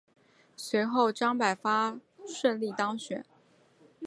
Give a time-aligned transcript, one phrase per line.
[0.55, 3.23] 随后张百发顺利当选。